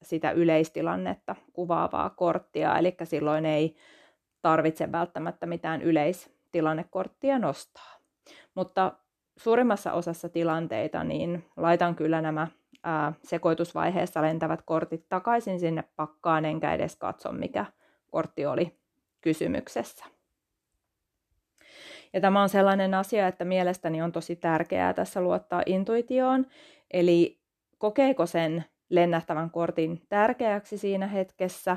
sitä 0.02 0.30
yleistilannetta 0.30 1.36
kuvaavaa 1.52 2.10
korttia, 2.10 2.78
eli 2.78 2.96
silloin 3.04 3.46
ei 3.46 3.76
tarvitse 4.42 4.92
välttämättä 4.92 5.46
mitään 5.46 5.82
yleistilannekorttia 5.82 7.38
nostaa. 7.38 7.96
Mutta 8.54 8.92
suurimmassa 9.36 9.92
osassa 9.92 10.28
tilanteita 10.28 11.04
niin 11.04 11.44
laitan 11.56 11.94
kyllä 11.94 12.22
nämä 12.22 12.48
ää, 12.86 13.12
sekoitusvaiheessa 13.22 14.22
lentävät 14.22 14.62
kortit 14.64 15.08
takaisin 15.08 15.60
sinne 15.60 15.84
pakkaan, 15.96 16.44
enkä 16.44 16.74
edes 16.74 16.96
katso, 16.96 17.32
mikä 17.32 17.66
kortti 18.10 18.46
oli 18.46 18.78
kysymyksessä. 19.20 20.04
Ja 22.12 22.20
tämä 22.20 22.42
on 22.42 22.48
sellainen 22.48 22.94
asia, 22.94 23.28
että 23.28 23.44
mielestäni 23.44 24.02
on 24.02 24.12
tosi 24.12 24.36
tärkeää 24.36 24.94
tässä 24.94 25.20
luottaa 25.20 25.62
intuitioon, 25.66 26.46
eli 26.90 27.40
kokeeko 27.78 28.26
sen 28.26 28.64
lennähtävän 28.88 29.50
kortin 29.50 30.02
tärkeäksi 30.08 30.78
siinä 30.78 31.06
hetkessä. 31.06 31.76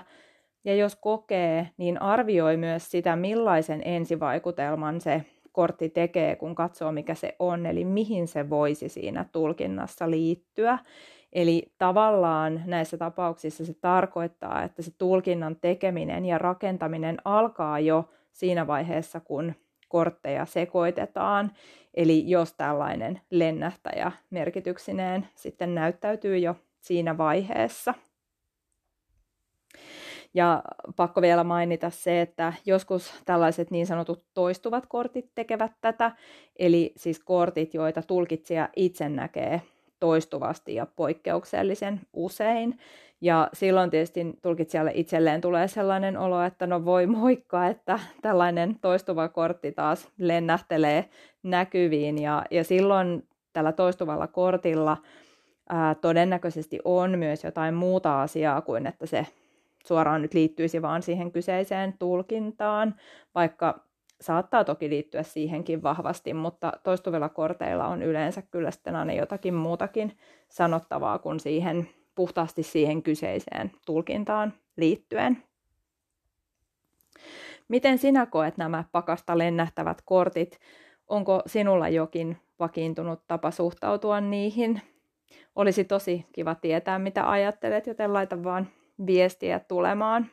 Ja 0.63 0.75
jos 0.75 0.95
kokee, 0.95 1.69
niin 1.77 2.01
arvioi 2.01 2.57
myös 2.57 2.91
sitä, 2.91 3.15
millaisen 3.15 3.81
ensivaikutelman 3.85 5.01
se 5.01 5.25
kortti 5.51 5.89
tekee, 5.89 6.35
kun 6.35 6.55
katsoo 6.55 6.91
mikä 6.91 7.15
se 7.15 7.35
on, 7.39 7.65
eli 7.65 7.85
mihin 7.85 8.27
se 8.27 8.49
voisi 8.49 8.89
siinä 8.89 9.25
tulkinnassa 9.31 10.09
liittyä. 10.09 10.79
Eli 11.33 11.71
tavallaan 11.77 12.61
näissä 12.65 12.97
tapauksissa 12.97 13.65
se 13.65 13.73
tarkoittaa, 13.73 14.63
että 14.63 14.81
se 14.81 14.91
tulkinnan 14.97 15.55
tekeminen 15.61 16.25
ja 16.25 16.37
rakentaminen 16.37 17.17
alkaa 17.25 17.79
jo 17.79 18.09
siinä 18.31 18.67
vaiheessa, 18.67 19.19
kun 19.19 19.53
kortteja 19.87 20.45
sekoitetaan. 20.45 21.51
Eli 21.93 22.29
jos 22.29 22.53
tällainen 22.53 23.21
lennähtäjä 23.29 24.11
merkityksineen 24.29 25.27
sitten 25.35 25.75
näyttäytyy 25.75 26.37
jo 26.37 26.55
siinä 26.79 27.17
vaiheessa. 27.17 27.93
Ja 30.33 30.63
pakko 30.95 31.21
vielä 31.21 31.43
mainita 31.43 31.89
se, 31.89 32.21
että 32.21 32.53
joskus 32.65 33.13
tällaiset 33.25 33.71
niin 33.71 33.87
sanotut 33.87 34.23
toistuvat 34.33 34.85
kortit 34.85 35.31
tekevät 35.35 35.71
tätä, 35.81 36.11
eli 36.59 36.93
siis 36.95 37.19
kortit, 37.19 37.73
joita 37.73 38.01
tulkitsija 38.01 38.69
itse 38.75 39.09
näkee 39.09 39.61
toistuvasti 39.99 40.75
ja 40.75 40.87
poikkeuksellisen 40.95 42.01
usein. 42.13 42.79
Ja 43.21 43.49
silloin 43.53 43.89
tietysti 43.89 44.25
tulkitsijalle 44.41 44.91
itselleen 44.93 45.41
tulee 45.41 45.67
sellainen 45.67 46.17
olo, 46.17 46.43
että 46.43 46.67
no 46.67 46.85
voi 46.85 47.07
moikka, 47.07 47.67
että 47.67 47.99
tällainen 48.21 48.75
toistuva 48.81 49.27
kortti 49.27 49.71
taas 49.71 50.09
lennähtelee 50.17 51.09
näkyviin. 51.43 52.21
Ja, 52.21 52.45
ja 52.51 52.63
silloin 52.63 53.27
tällä 53.53 53.71
toistuvalla 53.71 54.27
kortilla 54.27 54.97
ää, 55.69 55.95
todennäköisesti 55.95 56.79
on 56.85 57.19
myös 57.19 57.43
jotain 57.43 57.73
muuta 57.73 58.21
asiaa 58.21 58.61
kuin 58.61 58.87
että 58.87 59.05
se 59.05 59.27
suoraan 59.89 60.21
nyt 60.21 60.33
liittyisi 60.33 60.81
vaan 60.81 61.01
siihen 61.01 61.31
kyseiseen 61.31 61.93
tulkintaan, 61.99 62.95
vaikka 63.35 63.79
saattaa 64.21 64.63
toki 64.63 64.89
liittyä 64.89 65.23
siihenkin 65.23 65.83
vahvasti, 65.83 66.33
mutta 66.33 66.73
toistuvilla 66.83 67.29
korteilla 67.29 67.87
on 67.87 68.01
yleensä 68.01 68.41
kyllä 68.41 68.71
sitten 68.71 68.95
aina 68.95 69.13
jotakin 69.13 69.53
muutakin 69.53 70.17
sanottavaa 70.49 71.19
kuin 71.19 71.39
siihen 71.39 71.89
puhtaasti 72.15 72.63
siihen 72.63 73.03
kyseiseen 73.03 73.71
tulkintaan 73.85 74.53
liittyen. 74.77 75.43
Miten 77.67 77.97
sinä 77.97 78.25
koet 78.25 78.57
nämä 78.57 78.83
pakasta 78.91 79.37
lennähtävät 79.37 80.01
kortit? 80.05 80.59
Onko 81.07 81.41
sinulla 81.45 81.89
jokin 81.89 82.37
vakiintunut 82.59 83.19
tapa 83.27 83.51
suhtautua 83.51 84.21
niihin? 84.21 84.81
Olisi 85.55 85.83
tosi 85.83 86.25
kiva 86.31 86.55
tietää, 86.55 86.99
mitä 86.99 87.29
ajattelet, 87.29 87.87
joten 87.87 88.13
laita 88.13 88.43
vaan 88.43 88.67
viestiä 89.05 89.59
tulemaan. 89.59 90.31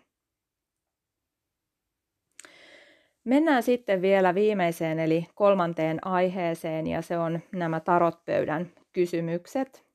Mennään 3.25 3.63
sitten 3.63 4.03
vielä 4.03 4.35
viimeiseen 4.35 4.99
eli 4.99 5.27
kolmanteen 5.35 6.07
aiheeseen 6.07 6.87
ja 6.87 7.03
se 7.03 7.19
on 7.19 7.41
nämä 7.53 7.81
tarotpöydän 7.81 8.71
kysymykset. 8.93 9.87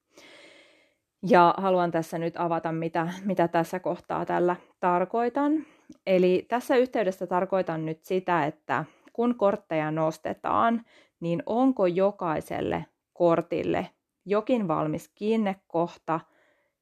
Ja 1.30 1.54
haluan 1.58 1.92
tässä 1.92 2.18
nyt 2.18 2.34
avata, 2.38 2.72
mitä, 2.72 3.08
mitä 3.26 3.48
tässä 3.48 3.80
kohtaa 3.80 4.26
tällä 4.26 4.56
tarkoitan. 4.80 5.66
Eli 6.08 6.46
tässä 6.48 6.76
yhteydessä 6.76 7.28
tarkoitan 7.28 7.86
nyt 7.86 8.04
sitä, 8.04 8.46
että 8.46 8.86
kun 9.14 9.36
kortteja 9.36 9.92
nostetaan, 9.92 10.86
niin 11.20 11.44
onko 11.46 11.88
jokaiselle 11.88 12.86
kortille 13.14 13.90
jokin 14.26 14.68
valmis 14.68 15.12
kiinnekohta, 15.16 16.20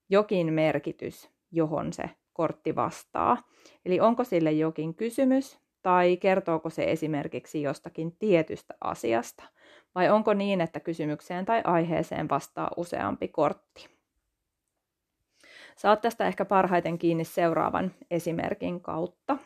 jokin 0.09 0.53
merkitys, 0.53 1.29
johon 1.51 1.93
se 1.93 2.03
kortti 2.33 2.75
vastaa. 2.75 3.37
Eli 3.85 3.99
onko 3.99 4.23
sille 4.23 4.51
jokin 4.51 4.95
kysymys 4.95 5.59
tai 5.81 6.17
kertooko 6.17 6.69
se 6.69 6.83
esimerkiksi 6.83 7.61
jostakin 7.61 8.15
tietystä 8.19 8.73
asiasta? 8.81 9.43
Vai 9.95 10.09
onko 10.09 10.33
niin, 10.33 10.61
että 10.61 10.79
kysymykseen 10.79 11.45
tai 11.45 11.61
aiheeseen 11.63 12.29
vastaa 12.29 12.71
useampi 12.77 13.27
kortti? 13.27 13.89
Saat 15.75 16.01
tästä 16.01 16.27
ehkä 16.27 16.45
parhaiten 16.45 16.97
kiinni 16.97 17.23
seuraavan 17.23 17.91
esimerkin 18.11 18.81
kautta. 18.81 19.37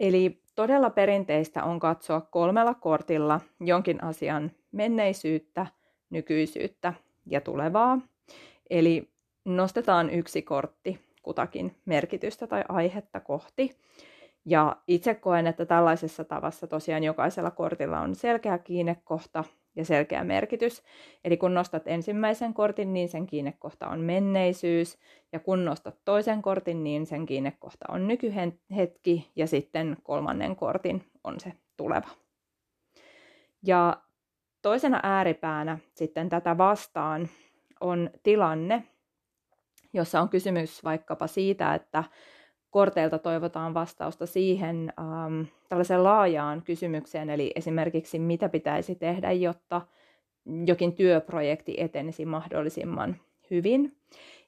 Eli 0.00 0.42
todella 0.54 0.90
perinteistä 0.90 1.64
on 1.64 1.80
katsoa 1.80 2.20
kolmella 2.20 2.74
kortilla 2.74 3.40
jonkin 3.60 4.04
asian 4.04 4.50
menneisyyttä, 4.72 5.66
nykyisyyttä 6.10 6.94
ja 7.26 7.40
tulevaa. 7.40 7.98
Eli 8.70 9.10
nostetaan 9.44 10.10
yksi 10.10 10.42
kortti 10.42 11.00
kutakin 11.22 11.76
merkitystä 11.84 12.46
tai 12.46 12.64
aihetta 12.68 13.20
kohti. 13.20 13.78
Ja 14.44 14.76
itse 14.88 15.14
koen, 15.14 15.46
että 15.46 15.66
tällaisessa 15.66 16.24
tavassa 16.24 16.66
tosiaan 16.66 17.04
jokaisella 17.04 17.50
kortilla 17.50 18.00
on 18.00 18.14
selkeä 18.14 18.58
kiinnekohta 18.58 19.44
ja 19.76 19.84
selkeä 19.84 20.24
merkitys. 20.24 20.82
Eli 21.24 21.36
kun 21.36 21.54
nostat 21.54 21.82
ensimmäisen 21.86 22.54
kortin, 22.54 22.92
niin 22.92 23.08
sen 23.08 23.26
kiinnekohta 23.26 23.88
on 23.88 24.00
menneisyys, 24.00 24.98
ja 25.32 25.40
kun 25.40 25.64
nostat 25.64 25.96
toisen 26.04 26.42
kortin, 26.42 26.84
niin 26.84 27.06
sen 27.06 27.26
kiinnekohta 27.26 27.84
on 27.88 28.08
nykyhetki, 28.08 29.30
ja 29.36 29.46
sitten 29.46 29.96
kolmannen 30.02 30.56
kortin 30.56 31.04
on 31.24 31.40
se 31.40 31.52
tuleva. 31.76 32.08
Ja 33.66 34.02
toisena 34.62 35.00
ääripäänä 35.02 35.78
sitten 35.94 36.28
tätä 36.28 36.58
vastaan 36.58 37.28
on 37.80 38.10
tilanne, 38.22 38.84
jossa 39.92 40.20
on 40.20 40.28
kysymys 40.28 40.84
vaikkapa 40.84 41.26
siitä, 41.26 41.74
että 41.74 42.04
korteilta 42.70 43.18
toivotaan 43.18 43.74
vastausta 43.74 44.26
siihen 44.26 44.92
ähm, 45.00 45.42
tällaiseen 45.68 46.04
laajaan 46.04 46.62
kysymykseen, 46.62 47.30
eli 47.30 47.52
esimerkiksi 47.56 48.18
mitä 48.18 48.48
pitäisi 48.48 48.94
tehdä, 48.94 49.32
jotta 49.32 49.80
jokin 50.66 50.92
työprojekti 50.94 51.74
etenisi 51.78 52.24
mahdollisimman 52.24 53.16
hyvin. 53.50 53.96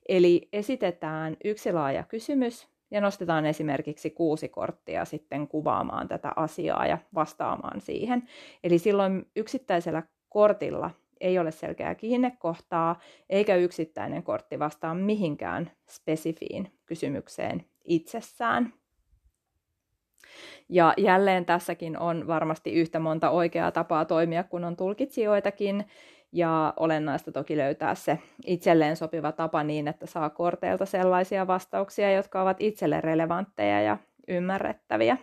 Eli 0.09 0.49
esitetään 0.53 1.37
yksi 1.45 1.73
laaja 1.73 2.03
kysymys 2.03 2.68
ja 2.90 3.01
nostetaan 3.01 3.47
esimerkiksi 3.47 4.11
kuusi 4.11 4.49
korttia 4.49 5.05
sitten 5.05 5.49
kuvaamaan 5.49 6.09
tätä 6.09 6.33
asiaa 6.37 6.87
ja 6.87 6.99
vastaamaan 7.14 7.81
siihen. 7.81 8.29
Eli 8.64 8.79
silloin 8.79 9.27
yksittäisellä 9.37 10.03
kortilla 10.29 10.90
ei 11.25 11.39
ole 11.39 11.51
selkeää 11.51 11.95
kiinnekohtaa, 11.95 13.01
eikä 13.31 13.57
yksittäinen 13.57 14.23
kortti 14.23 14.59
vastaa 14.59 14.95
mihinkään 14.95 15.71
spesifiin 15.89 16.73
kysymykseen 16.87 17.65
itsessään. 17.85 18.73
Ja 20.69 20.95
jälleen 20.97 21.45
tässäkin 21.45 21.99
on 21.99 22.27
varmasti 22.27 22.73
yhtä 22.73 22.99
monta 22.99 23.31
oikeaa 23.31 23.73
tapaa 23.73 24.05
toimia, 24.05 24.45
kun 24.45 24.65
on 24.65 24.77
tulkitsijoitakin. 24.77 25.85
Ja 26.33 26.75
olennaista 26.77 27.33
toki 27.33 27.57
löytää 27.57 27.95
se 27.95 28.19
itselleen 28.47 28.97
sopiva 28.97 29.33
tapa 29.33 29.65
niin, 29.65 29.89
että 29.89 30.07
saa 30.07 30.31
korteilta 30.31 30.87
sellaisia 30.87 31.47
vastauksia, 31.47 32.13
jotka 32.13 32.43
ovat 32.43 32.57
itselle 32.61 33.01
relevantteja 33.01 33.83
ja 33.83 33.99
ymmärrettäviä. 34.29 35.17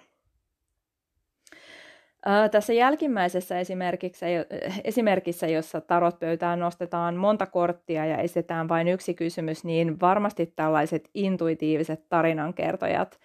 Tässä 2.51 2.73
jälkimmäisessä 2.73 3.59
esimerkissä, 3.59 4.25
esimerkissä, 4.83 5.47
jossa 5.47 5.81
tarotpöytään 5.81 6.59
nostetaan 6.59 7.15
monta 7.15 7.45
korttia 7.45 8.05
ja 8.05 8.17
esitetään 8.17 8.69
vain 8.69 8.87
yksi 8.87 9.13
kysymys, 9.13 9.63
niin 9.63 9.99
varmasti 9.99 10.53
tällaiset 10.55 11.09
intuitiiviset 11.13 12.09
tarinankertojat 12.09 13.19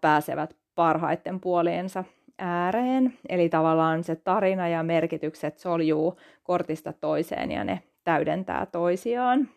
pääsevät 0.00 0.56
parhaiten 0.74 1.40
puoliensa 1.40 2.04
ääreen. 2.38 3.14
Eli 3.28 3.48
tavallaan 3.48 4.04
se 4.04 4.16
tarina 4.16 4.68
ja 4.68 4.82
merkitykset 4.82 5.58
soljuu 5.58 6.18
kortista 6.42 6.92
toiseen 6.92 7.52
ja 7.52 7.64
ne 7.64 7.82
täydentää 8.04 8.66
toisiaan. 8.66 9.48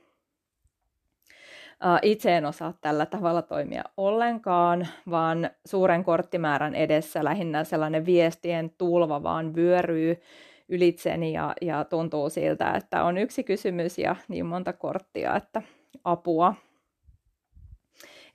Itse 2.01 2.37
en 2.37 2.45
osaa 2.45 2.73
tällä 2.81 3.05
tavalla 3.05 3.41
toimia 3.41 3.83
ollenkaan, 3.97 4.87
vaan 5.09 5.49
suuren 5.65 6.03
korttimäärän 6.03 6.75
edessä 6.75 7.23
lähinnä 7.23 7.63
sellainen 7.63 8.05
viestien 8.05 8.71
tulva 8.77 9.23
vaan 9.23 9.55
vyöryy 9.55 10.21
ylitseni 10.69 11.33
ja, 11.33 11.53
ja 11.61 11.83
tuntuu 11.83 12.29
siltä, 12.29 12.73
että 12.73 13.03
on 13.03 13.17
yksi 13.17 13.43
kysymys 13.43 13.97
ja 13.97 14.15
niin 14.27 14.45
monta 14.45 14.73
korttia, 14.73 15.35
että 15.35 15.61
apua. 16.03 16.55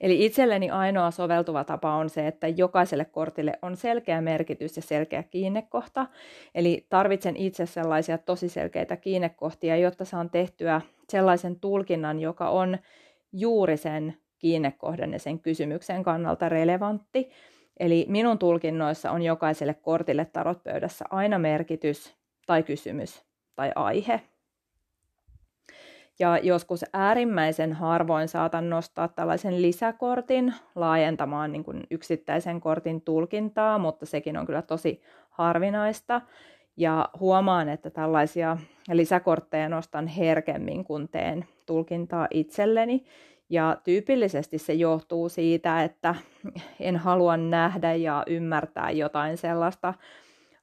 Eli 0.01 0.25
itselleni 0.25 0.71
ainoa 0.71 1.11
soveltuva 1.11 1.65
tapa 1.65 1.95
on 1.95 2.11
se, 2.11 2.27
että 2.27 2.49
jokaiselle 2.49 3.05
kortille 3.05 3.59
on 3.63 3.77
selkeä 3.77 4.21
merkitys 4.21 4.77
ja 4.77 4.83
selkeä 4.83 5.23
kiinnekohta. 5.23 6.07
Eli 6.55 6.87
tarvitsen 6.89 7.37
itse 7.37 7.67
sellaisia 7.67 8.19
tosi 8.19 8.49
selkeitä 8.49 8.97
kiinnekohtia, 8.97 9.77
jotta 9.77 10.05
saan 10.05 10.31
tehtyä 10.31 10.81
sellaisen 11.09 11.61
tulkinnan, 11.61 12.21
joka 12.21 12.49
on 12.49 12.79
juuri 13.35 13.77
sen 13.77 14.17
kiinnekohdan 14.39 15.13
ja 15.13 15.19
sen 15.19 15.39
kysymyksen 15.39 16.03
kannalta 16.03 16.49
relevantti. 16.49 17.31
Eli 17.81 18.07
minun 18.09 18.39
tulkinnoissa 18.39 19.11
on 19.11 19.23
jokaiselle 19.23 19.75
kortille 19.75 20.25
tarotpöydässä 20.25 21.05
aina 21.11 21.39
merkitys 21.39 22.15
tai 22.47 22.63
kysymys 22.63 23.25
tai 23.55 23.73
aihe. 23.75 24.21
Ja 26.19 26.39
joskus 26.39 26.85
äärimmäisen 26.93 27.73
harvoin 27.73 28.29
saatan 28.29 28.71
nostaa 28.71 29.09
tällaisen 29.09 29.63
lisäkortin 29.63 30.55
laajentamaan 30.75 31.53
niin 31.53 31.65
kuin 31.65 31.83
yksittäisen 31.91 32.61
kortin 32.61 33.01
tulkintaa, 33.01 33.79
mutta 33.79 34.07
sekin 34.07 34.37
on 34.37 34.47
kyllä 34.47 34.63
tosi 34.63 35.03
harvinaista. 35.31 36.21
Ja 36.77 37.09
huomaan, 37.21 37.69
että 37.69 37.91
tällaisia 37.91 38.57
lisäkortteja 38.93 39.69
nostan 39.69 40.07
herkemmin, 40.07 40.85
kun 40.85 41.09
teen 41.09 41.45
tulkintaa 41.67 42.29
itselleni. 42.31 43.05
Ja 43.51 43.77
tyypillisesti 43.85 44.59
se 44.59 44.73
johtuu 44.73 45.29
siitä, 45.29 45.83
että 45.83 46.15
en 46.81 46.97
halua 46.97 47.37
nähdä 47.37 47.95
ja 47.95 48.25
ymmärtää 48.27 48.91
jotain 48.91 49.37
sellaista 49.37 49.95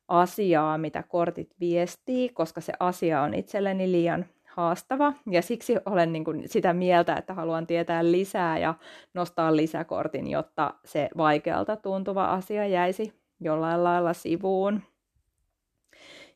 asiaa, 0.07 0.77
mitä 0.77 1.03
kortit 1.03 1.55
viestii, 1.59 2.29
koska 2.29 2.61
se 2.61 2.73
asia 2.79 3.21
on 3.21 3.33
itselleni 3.33 3.91
liian 3.91 4.25
haastava. 4.47 5.13
Ja 5.31 5.41
siksi 5.41 5.77
olen 5.85 6.13
niin 6.13 6.23
kuin 6.23 6.43
sitä 6.45 6.73
mieltä, 6.73 7.15
että 7.15 7.33
haluan 7.33 7.67
tietää 7.67 8.11
lisää 8.11 8.57
ja 8.57 8.73
nostaa 9.13 9.55
lisäkortin, 9.55 10.27
jotta 10.27 10.73
se 10.85 11.09
vaikealta 11.17 11.75
tuntuva 11.75 12.25
asia 12.25 12.67
jäisi 12.67 13.13
jollain 13.39 13.83
lailla 13.83 14.13
sivuun. 14.13 14.81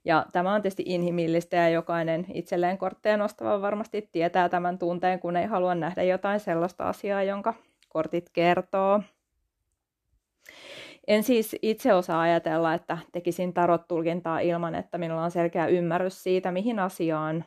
Ja 0.05 0.25
tämä 0.31 0.53
on 0.53 0.61
tietysti 0.61 0.83
inhimillistä 0.85 1.55
ja 1.55 1.69
jokainen 1.69 2.25
itselleen 2.33 2.77
kortteja 2.77 3.17
nostava 3.17 3.61
varmasti 3.61 4.09
tietää 4.11 4.49
tämän 4.49 4.77
tunteen, 4.77 5.19
kun 5.19 5.35
ei 5.37 5.45
halua 5.45 5.75
nähdä 5.75 6.03
jotain 6.03 6.39
sellaista 6.39 6.89
asiaa, 6.89 7.23
jonka 7.23 7.53
kortit 7.89 8.29
kertoo. 8.33 9.01
En 11.07 11.23
siis 11.23 11.55
itse 11.61 11.93
osaa 11.93 12.21
ajatella, 12.21 12.73
että 12.73 12.97
tekisin 13.11 13.53
tarot-tulkintaa 13.53 14.39
ilman, 14.39 14.75
että 14.75 14.97
minulla 14.97 15.23
on 15.23 15.31
selkeä 15.31 15.67
ymmärrys 15.67 16.23
siitä, 16.23 16.51
mihin 16.51 16.79
asiaan 16.79 17.45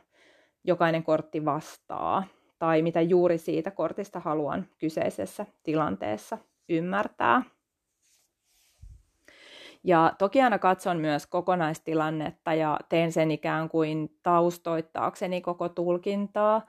jokainen 0.63 1.03
kortti 1.03 1.45
vastaa. 1.45 2.23
tai 2.59 2.81
mitä 2.81 3.01
juuri 3.01 3.37
siitä 3.37 3.71
kortista 3.71 4.19
haluan 4.19 4.67
kyseisessä 4.77 5.45
tilanteessa 5.63 6.37
ymmärtää. 6.69 7.43
Ja 9.83 10.13
toki 10.17 10.41
aina 10.41 10.59
katson 10.59 10.97
myös 10.97 11.27
kokonaistilannetta 11.27 12.53
ja 12.53 12.79
teen 12.89 13.11
sen 13.11 13.31
ikään 13.31 13.69
kuin 13.69 14.17
taustoittaakseni 14.23 15.41
koko 15.41 15.69
tulkintaa. 15.69 16.61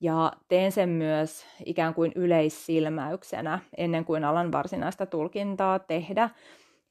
Ja 0.00 0.32
teen 0.48 0.72
sen 0.72 0.88
myös 0.88 1.46
ikään 1.64 1.94
kuin 1.94 2.12
yleissilmäyksenä 2.14 3.58
ennen 3.76 4.04
kuin 4.04 4.24
alan 4.24 4.52
varsinaista 4.52 5.06
tulkintaa 5.06 5.78
tehdä. 5.78 6.30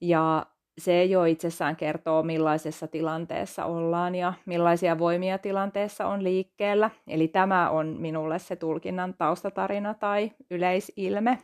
Ja 0.00 0.46
se 0.78 1.04
jo 1.04 1.24
itsessään 1.24 1.76
kertoo, 1.76 2.22
millaisessa 2.22 2.86
tilanteessa 2.86 3.64
ollaan 3.64 4.14
ja 4.14 4.32
millaisia 4.46 4.98
voimia 4.98 5.38
tilanteessa 5.38 6.06
on 6.06 6.24
liikkeellä. 6.24 6.90
Eli 7.06 7.28
tämä 7.28 7.70
on 7.70 7.86
minulle 7.86 8.38
se 8.38 8.56
tulkinnan 8.56 9.14
taustatarina 9.14 9.94
tai 9.94 10.32
yleisilme. 10.50 11.38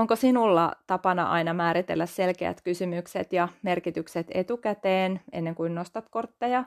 Onko 0.00 0.16
sinulla 0.16 0.72
tapana 0.86 1.30
aina 1.30 1.54
määritellä 1.54 2.06
selkeät 2.06 2.60
kysymykset 2.60 3.32
ja 3.32 3.48
merkitykset 3.62 4.26
etukäteen 4.34 5.20
ennen 5.32 5.54
kuin 5.54 5.74
nostat 5.74 6.08
kortteja, 6.10 6.64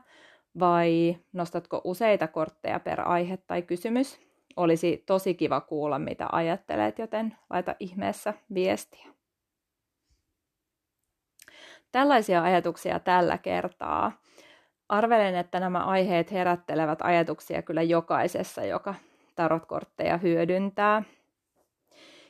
vai 0.60 1.17
nostatko 1.34 1.82
useita 1.84 2.28
kortteja 2.28 2.80
per 2.80 3.02
aihe 3.02 3.38
tai 3.38 3.62
kysymys? 3.62 4.19
Olisi 4.56 5.04
tosi 5.06 5.34
kiva 5.34 5.62
kuulla, 5.62 6.00
mitä 6.00 6.28
ajattelet, 6.32 7.00
joten 7.00 7.36
laita 7.50 7.76
ihmeessä 7.80 8.34
viestiä. 8.54 9.06
Tällaisia 11.91 12.43
ajatuksia 12.43 13.00
tällä 13.00 13.38
kertaa. 13.38 14.12
Arvelen, 14.89 15.36
että 15.36 15.60
nämä 15.60 15.86
aiheet 15.86 16.32
herättelevät 16.32 17.00
ajatuksia 17.02 17.62
kyllä 17.62 17.82
jokaisessa, 17.82 18.65
joka 18.65 18.96
tarotkortteja 19.36 20.17
hyödyntää. 20.17 21.04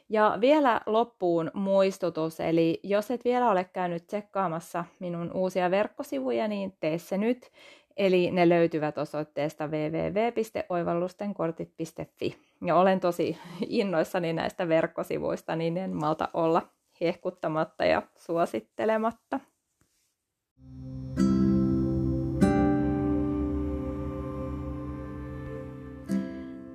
Ja 0.10 0.38
vielä 0.42 0.82
loppuun 0.86 1.52
muistutus, 1.54 2.40
eli 2.40 2.80
jos 2.84 3.12
et 3.12 3.26
vielä 3.26 3.52
ole 3.52 3.64
käynyt 3.64 4.08
tsekkaamassa 4.08 4.86
minun 5.00 5.32
uusia 5.34 5.72
verkkosivuja, 5.72 6.48
niin 6.48 6.74
tee 6.80 6.98
se 6.98 7.18
nyt. 7.18 7.52
Eli 7.98 8.32
ne 8.32 8.50
löytyvät 8.50 8.98
osoitteesta 8.98 9.68
www.oivallustenkortit.fi. 9.68 12.38
Ja 12.66 12.76
olen 12.76 13.00
tosi 13.00 13.38
innoissani 13.68 14.34
näistä 14.34 14.68
verkkosivuista, 14.68 15.56
niin 15.56 15.78
en 15.78 15.96
malta 15.96 16.30
olla 16.34 16.62
hehkuttamatta 17.02 17.86
ja 17.86 18.02
suosittelematta. 18.18 19.40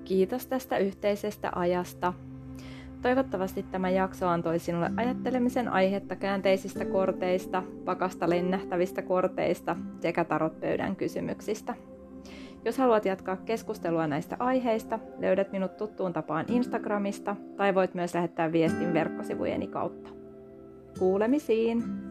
Kiitos 0.04 0.46
tästä 0.46 0.78
yhteisestä 0.78 1.52
ajasta. 1.54 2.12
Toivottavasti 3.02 3.62
tämä 3.62 3.90
jakso 3.90 4.28
antoi 4.28 4.58
sinulle 4.58 4.90
ajattelemisen 4.96 5.68
aihetta 5.68 6.16
käänteisistä 6.16 6.84
korteista, 6.84 7.62
pakasta 7.84 8.30
lennähtävistä 8.30 9.02
korteista 9.02 9.76
sekä 10.00 10.24
tarotpöydän 10.24 10.96
kysymyksistä. 10.96 11.74
Jos 12.64 12.78
haluat 12.78 13.04
jatkaa 13.04 13.36
keskustelua 13.36 14.06
näistä 14.06 14.36
aiheista, 14.38 14.98
löydät 15.18 15.52
minut 15.52 15.76
tuttuun 15.76 16.12
tapaan 16.12 16.44
Instagramista 16.48 17.36
tai 17.56 17.74
voit 17.74 17.94
myös 17.94 18.14
lähettää 18.14 18.52
viestin 18.52 18.94
verkkosivujeni 18.94 19.66
kautta. 19.66 20.10
Kuulemisiin! 20.98 22.07